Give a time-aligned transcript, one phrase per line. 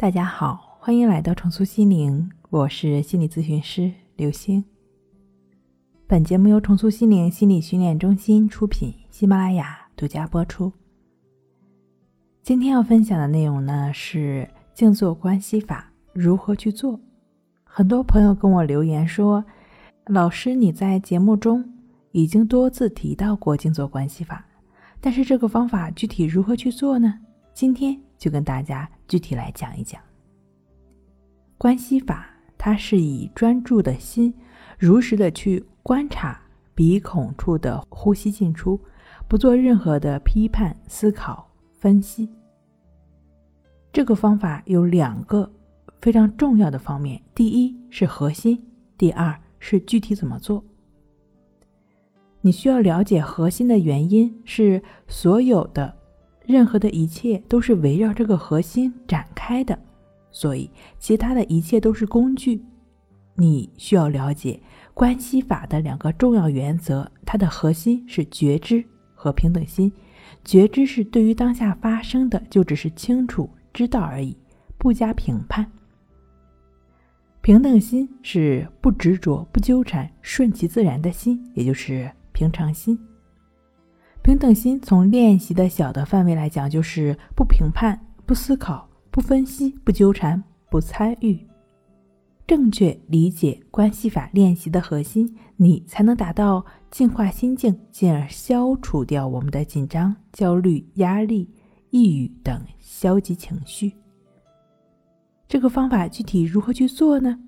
[0.00, 4.64] 大家好，欢迎来到重塑心灵，我是心理咨询师刘星。
[6.06, 10.72] 本节目由重塑心灵心理训练中心出品，喜马拉雅独家播出。
[12.42, 16.98] 今天要分享的内容呢是静坐关系法如何去做。
[17.62, 19.44] 很多朋友跟我留言说，
[20.06, 21.62] 老师你在节目中
[22.12, 24.42] 已经多次提到过静坐关系法，
[24.98, 27.18] 但是这个方法具体如何去做呢？
[27.52, 28.00] 今天。
[28.20, 29.98] 就跟大家具体来讲一讲
[31.56, 32.26] 关系法，
[32.58, 34.32] 它是以专注的心，
[34.78, 36.38] 如实的去观察
[36.74, 38.78] 鼻孔处的呼吸进出，
[39.26, 42.30] 不做任何的批判、思考、分析。
[43.90, 45.50] 这个方法有两个
[46.00, 48.62] 非常重要的方面：第一是核心，
[48.98, 50.62] 第二是具体怎么做。
[52.42, 55.99] 你需要了解核心的原因是所有的。
[56.50, 59.78] 任何的一切都是围绕这个核心展开的，
[60.30, 60.68] 所以
[60.98, 62.60] 其他的一切都是工具。
[63.36, 64.60] 你需要了解
[64.92, 68.84] 关系法的两个重要原则，它的核心是觉知
[69.14, 69.90] 和平等心。
[70.44, 74.36] 觉知是对于当下发生的就只是清楚知道而已，
[74.76, 75.70] 不加评判。
[77.40, 82.98] 平等心是不执着、不纠缠、顺其自然的心，也就是平常心。
[84.22, 91.38] 平等心从练习的小的范围来讲，就是不评判、不思考、不分析、不纠缠、不参与。
[92.46, 101.48] 正确理解关系法练习的核心，你才能达到净化心境，进而消除掉我们的紧张、焦虑、压力、
[101.90, 103.92] 抑郁等消极情绪。
[105.48, 107.38] 这个方法具体如何去做呢？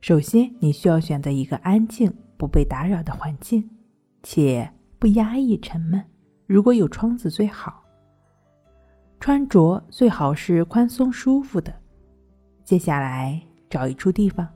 [0.00, 3.68] 首先，你需要选择一个安静、不被打扰的环境，
[4.22, 4.70] 且。
[5.02, 6.00] 不压抑沉闷，
[6.46, 7.82] 如果有窗子最好。
[9.18, 11.74] 穿着最好是宽松舒服的。
[12.62, 14.48] 接下来找一处地方，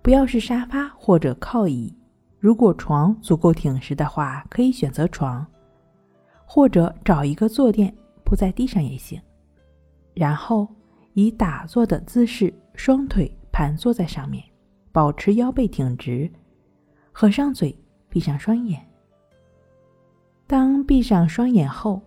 [0.00, 1.92] 不要是沙发或者靠椅。
[2.38, 5.44] 如果床足够挺实的话，可以选择床，
[6.46, 7.92] 或者找一个坐垫
[8.24, 9.20] 铺在地上也行。
[10.14, 10.68] 然后
[11.14, 14.44] 以打坐的姿势，双腿盘坐在上面，
[14.92, 16.32] 保持腰背挺直，
[17.10, 17.76] 合上嘴，
[18.08, 18.80] 闭上双眼。
[20.46, 22.02] 当闭上双眼后，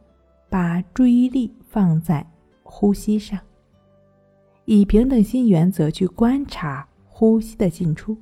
[0.50, 2.26] 把注意力放在
[2.62, 3.40] 呼吸上，
[4.66, 8.16] 以平等心原则去观察呼吸的进出。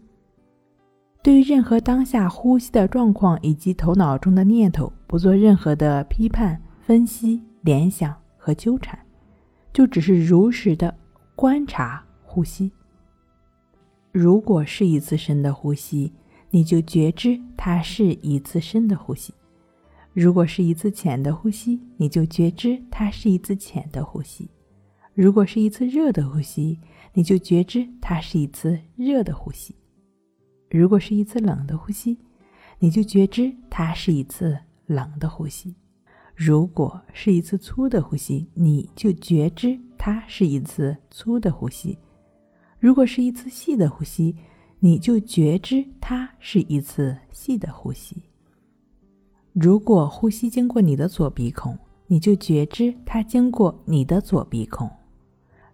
[1.21, 8.97] 对于任何当下呼吸的状况以及头脑中的念头，不做任何的批判、分析、联想和纠缠，
[9.73, 10.95] 就只是如实的
[11.35, 12.71] 观察呼吸。
[14.11, 16.13] 如果是一次深的呼吸，
[16.51, 19.33] 你就觉知它是一次深的呼吸。
[20.15, 24.47] 如果是一次浅的呼吸，你就觉知它是一次浅的呼吸；
[25.13, 26.79] 如果是一次热的呼吸，
[27.11, 29.73] 你就觉知它是一次热的呼吸；
[30.69, 32.17] 如果是一次冷的呼吸，
[32.79, 35.75] 你就觉知它是一次冷的呼吸；
[36.33, 41.93] 如果是一次粗的呼吸，你就觉知它是一次粗的呼吸；
[42.79, 44.33] 如果是一次细的呼吸，
[44.79, 48.23] 你就觉知它是一次细的呼吸。
[49.57, 51.77] 如果呼吸经过你的左鼻孔，
[52.07, 54.85] 你就觉知它经过你的左鼻孔；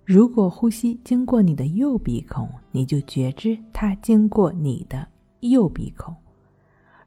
[0.05, 5.07] 如果呼吸经过你的右鼻孔，你就觉知它经过你的
[5.39, 6.13] 右鼻孔；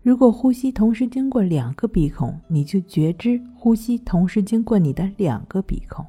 [0.02, 6.04] 如果呼吸同时经过两个鼻孔，你就觉知呼吸同时经过你的两个鼻孔。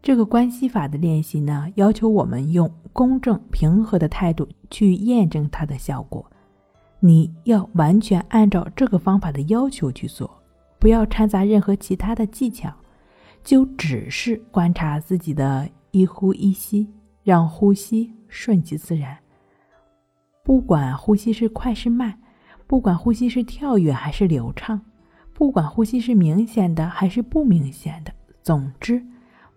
[0.00, 6.24] 这个关系法的练习呢，要求我们用公正平和的态度去验证它的效果。
[7.00, 10.42] 你要完全按照这个方法的要求去做，
[10.78, 12.72] 不要掺杂任何其他的技巧，
[13.44, 16.88] 就只是观察自己的一呼一吸，
[17.22, 19.16] 让呼吸顺其自然。
[20.42, 22.18] 不管呼吸是快是慢，
[22.66, 24.80] 不管呼吸是跳跃还是流畅，
[25.32, 29.04] 不管呼吸是明显的还是不明显的，总之，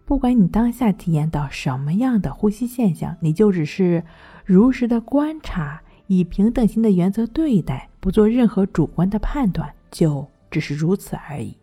[0.05, 4.03] 不管你当下体验到什么样的呼吸现象，你就只是
[4.45, 5.81] 如实的观察。
[6.13, 11.55] 以平等心的原则对待，不做任何主观的判断，就只是如此而已。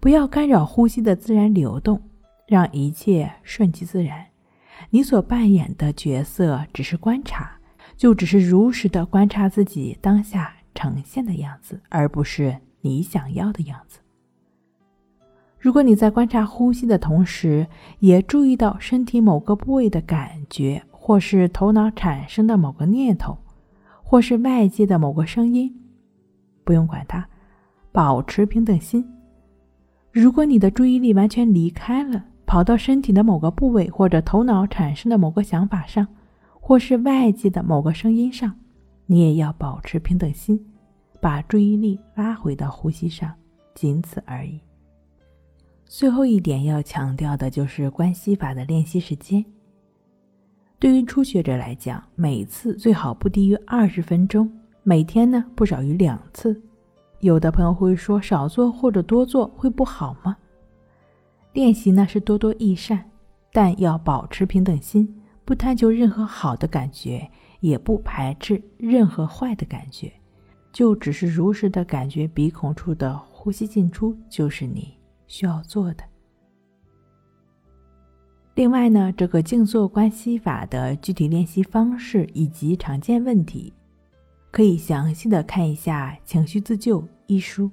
[0.00, 2.02] 不要干扰呼吸的自然流动，
[2.48, 4.26] 让一切顺其自然。
[4.90, 7.56] 你所扮演的角色只是观察，
[7.96, 14.00] 就只是如实的观察自己当下呈现的样子，而不是你想要的样子。
[15.60, 17.68] 如果你在观察呼吸的同时，
[18.00, 20.82] 也注意到身体某个部位的感觉。
[21.06, 23.38] 或是头脑产生的某个念头，
[24.02, 25.72] 或是外界的某个声音，
[26.64, 27.24] 不用管它，
[27.92, 29.08] 保持平等心。
[30.10, 36.08] 如果你的注意力完全离开了，跑到身体的某个部位，或者头脑产生的某个想法上，
[36.50, 38.52] 或是外界的某个声音上，
[39.06, 40.60] 你也要保持平等心，
[41.20, 43.32] 把注意力拉回到呼吸上，
[43.76, 44.58] 仅此而已。
[45.84, 49.44] 最后一点要强调的就是关系法的练习时间。
[50.78, 54.50] 对于初学者来讲，每次最好不低于二十分钟，
[54.82, 56.60] 每天呢不少于两次。
[57.20, 60.36] 有的朋友会说，少做或者多做会不好吗？
[61.54, 63.10] 练习呢是多多益善，
[63.52, 67.26] 但要保持平等心，不贪求任何好的感觉，
[67.60, 70.12] 也不排斥任何坏的感觉，
[70.72, 74.94] 就只是如实的感觉鼻孔处的呼吸进出，就是你
[75.26, 76.04] 需要做的。
[78.56, 83.70] 另外呢，这个静坐观息法的具体练习方式以及常见问题，
[84.50, 87.70] 可以详细的看一下《情绪自救》一书。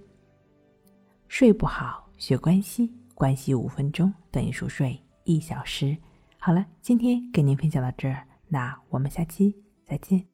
[1.30, 2.92] 睡不好，学关息。
[3.16, 5.96] 关系五分钟等于熟睡一小时。
[6.38, 10.33] 好了，今天跟您分享到这儿，那我们下期再见。